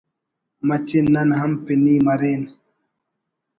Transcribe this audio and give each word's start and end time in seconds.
مچے 0.67 0.99
نن 1.13 1.29
ہم 1.39 1.51
پنی 1.65 1.95
مرین 2.05 2.41